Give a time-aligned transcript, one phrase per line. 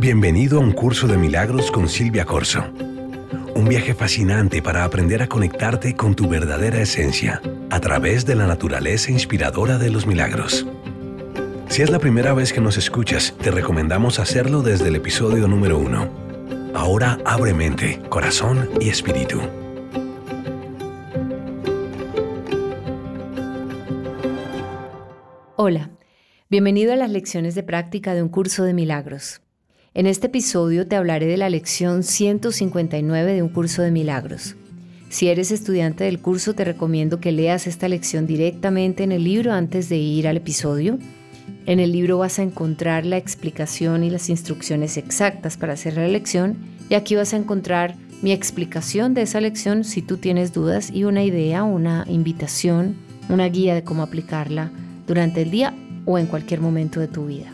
[0.00, 2.64] Bienvenido a un curso de milagros con Silvia Corso.
[3.54, 8.46] Un viaje fascinante para aprender a conectarte con tu verdadera esencia a través de la
[8.46, 10.66] naturaleza inspiradora de los milagros.
[11.68, 15.78] Si es la primera vez que nos escuchas, te recomendamos hacerlo desde el episodio número
[15.78, 16.08] uno.
[16.72, 19.38] Ahora abre mente, corazón y espíritu.
[25.56, 25.90] Hola,
[26.48, 29.42] bienvenido a las lecciones de práctica de un curso de milagros.
[29.92, 34.54] En este episodio te hablaré de la lección 159 de un curso de milagros.
[35.08, 39.52] Si eres estudiante del curso te recomiendo que leas esta lección directamente en el libro
[39.52, 40.96] antes de ir al episodio.
[41.66, 46.06] En el libro vas a encontrar la explicación y las instrucciones exactas para hacer la
[46.06, 46.56] lección
[46.88, 51.02] y aquí vas a encontrar mi explicación de esa lección si tú tienes dudas y
[51.02, 52.94] una idea, una invitación,
[53.28, 54.70] una guía de cómo aplicarla
[55.08, 55.74] durante el día
[56.04, 57.52] o en cualquier momento de tu vida.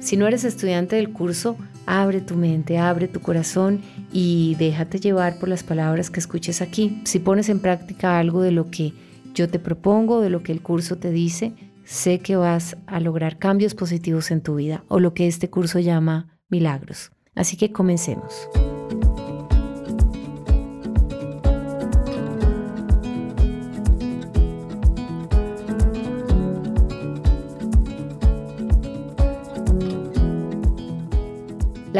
[0.00, 3.80] Si no eres estudiante del curso, Abre tu mente, abre tu corazón
[4.12, 7.00] y déjate llevar por las palabras que escuches aquí.
[7.04, 8.92] Si pones en práctica algo de lo que
[9.34, 11.52] yo te propongo, de lo que el curso te dice,
[11.84, 15.78] sé que vas a lograr cambios positivos en tu vida o lo que este curso
[15.78, 17.12] llama milagros.
[17.34, 18.48] Así que comencemos.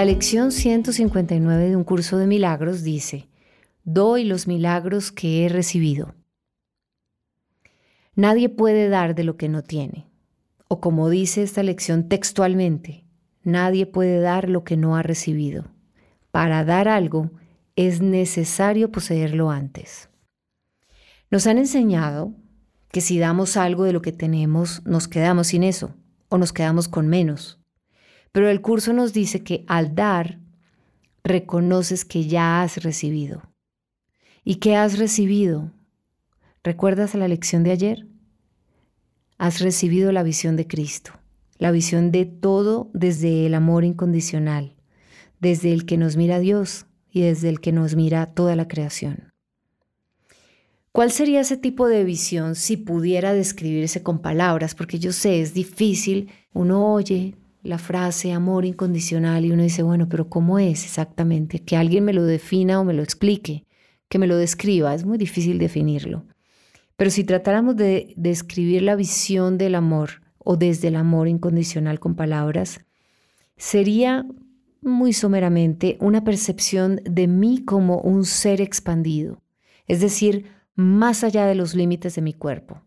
[0.00, 3.28] La lección 159 de un curso de milagros dice,
[3.84, 6.14] doy los milagros que he recibido.
[8.14, 10.08] Nadie puede dar de lo que no tiene.
[10.68, 13.04] O como dice esta lección textualmente,
[13.42, 15.66] nadie puede dar lo que no ha recibido.
[16.30, 17.32] Para dar algo
[17.76, 20.08] es necesario poseerlo antes.
[21.30, 22.32] Nos han enseñado
[22.90, 25.94] que si damos algo de lo que tenemos, nos quedamos sin eso
[26.30, 27.59] o nos quedamos con menos.
[28.32, 30.38] Pero el curso nos dice que al dar,
[31.24, 33.42] reconoces que ya has recibido.
[34.44, 35.72] ¿Y qué has recibido?
[36.62, 38.06] ¿Recuerdas la lección de ayer?
[39.38, 41.12] Has recibido la visión de Cristo,
[41.58, 44.76] la visión de todo desde el amor incondicional,
[45.40, 49.32] desde el que nos mira Dios y desde el que nos mira toda la creación.
[50.92, 54.74] ¿Cuál sería ese tipo de visión si pudiera describirse con palabras?
[54.74, 60.08] Porque yo sé, es difícil, uno oye la frase amor incondicional y uno dice, bueno,
[60.08, 61.60] pero ¿cómo es exactamente?
[61.60, 63.66] Que alguien me lo defina o me lo explique,
[64.08, 66.24] que me lo describa, es muy difícil definirlo.
[66.96, 72.14] Pero si tratáramos de describir la visión del amor o desde el amor incondicional con
[72.14, 72.80] palabras,
[73.56, 74.26] sería
[74.82, 79.42] muy someramente una percepción de mí como un ser expandido,
[79.86, 82.82] es decir, más allá de los límites de mi cuerpo.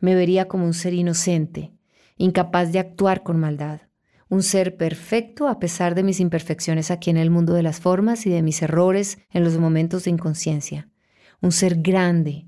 [0.00, 1.72] Me vería como un ser inocente,
[2.16, 3.80] incapaz de actuar con maldad,
[4.32, 8.24] un ser perfecto a pesar de mis imperfecciones aquí en el mundo de las formas
[8.24, 10.88] y de mis errores en los momentos de inconsciencia.
[11.42, 12.46] Un ser grande,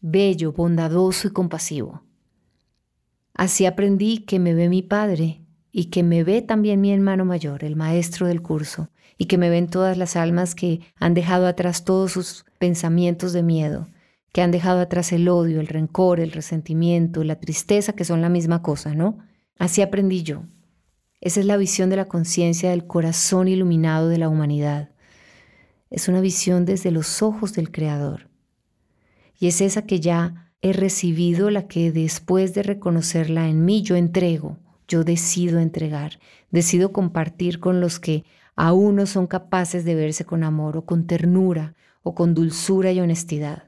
[0.00, 2.02] bello, bondadoso y compasivo.
[3.34, 7.62] Así aprendí que me ve mi Padre y que me ve también mi hermano mayor,
[7.62, 11.84] el maestro del curso, y que me ven todas las almas que han dejado atrás
[11.84, 13.90] todos sus pensamientos de miedo,
[14.32, 18.30] que han dejado atrás el odio, el rencor, el resentimiento, la tristeza, que son la
[18.30, 19.18] misma cosa, ¿no?
[19.58, 20.44] Así aprendí yo,
[21.20, 24.90] esa es la visión de la conciencia del corazón iluminado de la humanidad.
[25.90, 28.28] Es una visión desde los ojos del Creador.
[29.40, 33.96] Y es esa que ya he recibido, la que después de reconocerla en mí yo
[33.96, 36.18] entrego, yo decido entregar,
[36.50, 38.24] decido compartir con los que
[38.56, 43.00] aún no son capaces de verse con amor o con ternura o con dulzura y
[43.00, 43.64] honestidad.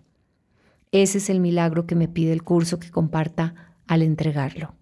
[0.92, 4.75] Ese es el milagro que me pide el curso que comparta al entregarlo.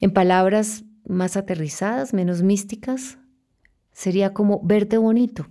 [0.00, 3.18] En palabras más aterrizadas, menos místicas,
[3.92, 5.46] sería como verte bonito.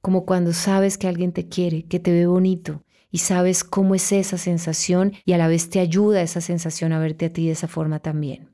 [0.00, 4.12] Como cuando sabes que alguien te quiere, que te ve bonito y sabes cómo es
[4.12, 7.52] esa sensación y a la vez te ayuda esa sensación a verte a ti de
[7.52, 8.50] esa forma también.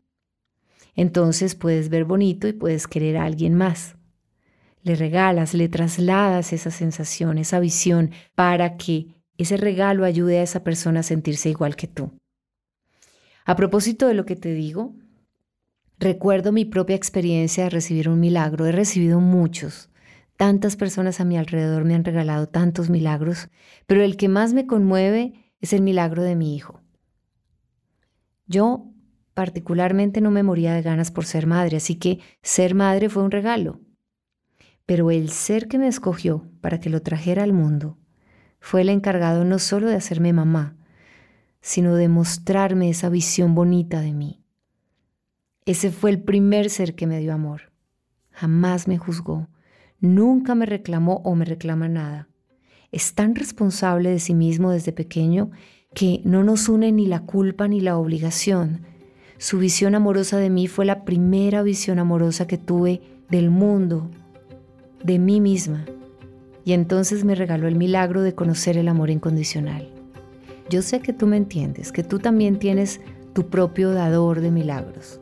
[0.95, 3.97] Entonces puedes ver bonito y puedes querer a alguien más.
[4.83, 10.65] Le regalas, le trasladas esa sensación, esa visión, para que ese regalo ayude a esa
[10.65, 12.13] persona a sentirse igual que tú.
[13.45, 14.95] A propósito de lo que te digo,
[15.99, 18.67] recuerdo mi propia experiencia de recibir un milagro.
[18.67, 19.91] He recibido muchos.
[20.37, 23.49] Tantas personas a mi alrededor me han regalado tantos milagros,
[23.87, 26.83] pero el que más me conmueve es el milagro de mi hijo.
[28.47, 28.93] Yo
[29.33, 33.31] particularmente no me moría de ganas por ser madre, así que ser madre fue un
[33.31, 33.81] regalo.
[34.85, 37.99] Pero el ser que me escogió para que lo trajera al mundo
[38.61, 40.77] fue el encargado no solo de hacerme mamá,
[41.61, 44.46] sino de mostrarme esa visión bonita de mí.
[45.67, 47.73] Ese fue el primer ser que me dio amor.
[48.31, 49.49] Jamás me juzgó,
[49.99, 52.29] nunca me reclamó o me reclama nada.
[52.93, 55.51] Es tan responsable de sí mismo desde pequeño
[55.93, 58.83] que no nos une ni la culpa ni la obligación.
[59.39, 64.09] Su visión amorosa de mí fue la primera visión amorosa que tuve del mundo,
[65.03, 65.85] de mí misma.
[66.65, 69.91] Y entonces me regaló el milagro de conocer el amor incondicional.
[70.71, 73.01] Yo sé que tú me entiendes, que tú también tienes
[73.33, 75.21] tu propio dador de milagros.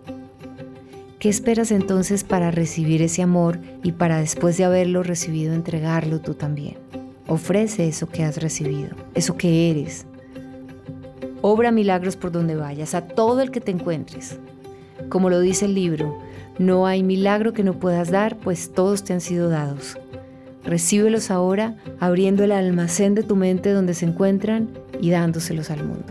[1.24, 6.34] ¿Qué esperas entonces para recibir ese amor y para después de haberlo recibido entregarlo tú
[6.34, 6.76] también?
[7.26, 10.04] Ofrece eso que has recibido, eso que eres.
[11.40, 14.38] Obra milagros por donde vayas, a todo el que te encuentres.
[15.08, 16.18] Como lo dice el libro,
[16.58, 19.96] no hay milagro que no puedas dar, pues todos te han sido dados.
[20.62, 24.68] Recíbelos ahora, abriendo el almacén de tu mente donde se encuentran
[25.00, 26.04] y dándoselos al mundo.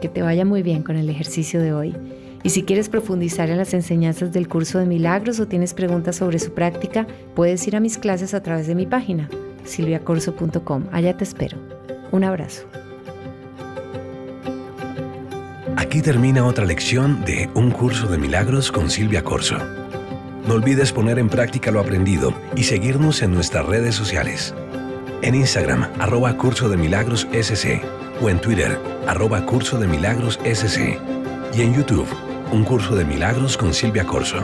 [0.00, 1.94] Que te vaya muy bien con el ejercicio de hoy.
[2.42, 6.38] Y si quieres profundizar en las enseñanzas del curso de milagros o tienes preguntas sobre
[6.38, 9.28] su práctica, puedes ir a mis clases a través de mi página,
[9.64, 10.84] silviacorso.com.
[10.92, 11.58] Allá te espero.
[12.12, 12.64] Un abrazo.
[15.76, 19.56] Aquí termina otra lección de Un curso de milagros con Silvia Corso.
[20.46, 24.54] No olvides poner en práctica lo aprendido y seguirnos en nuestras redes sociales.
[25.22, 27.82] En Instagram, arroba curso de milagros SC
[28.22, 30.98] o en Twitter, arroba curso de milagros SC
[31.54, 32.06] y en YouTube,
[32.50, 34.38] un curso de milagros con Silvia Corso.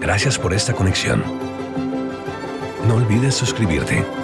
[0.00, 1.22] Gracias por esta conexión.
[2.86, 4.23] No olvides suscribirte.